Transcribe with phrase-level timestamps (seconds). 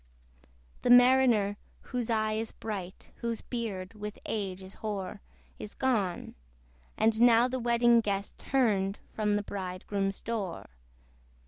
[0.81, 5.21] The Mariner, whose eye is bright, Whose beard with age is hoar,
[5.59, 6.33] Is gone:
[6.97, 10.65] and now the Wedding Guest Turned from the bridegroom's door.